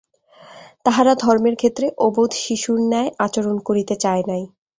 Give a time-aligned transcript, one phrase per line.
[0.85, 4.43] তাহারা ধর্মের ক্ষেত্রে অবোধ শিশুর ন্যায় আচরণ করিতে চায় নাই।